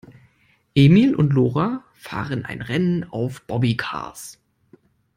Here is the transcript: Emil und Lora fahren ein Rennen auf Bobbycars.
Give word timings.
Emil 0.73 1.13
und 1.13 1.31
Lora 1.31 1.83
fahren 1.93 2.43
ein 2.43 2.63
Rennen 2.63 3.03
auf 3.11 3.43
Bobbycars. 3.43 4.39